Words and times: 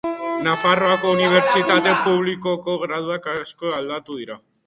Nafarroako 0.45 1.11
Unibertsitate 1.17 1.93
Publikoko 2.07 2.77
graduak 2.87 3.31
asko 3.37 3.77
aldatu 3.81 4.21
dira. 4.23 4.43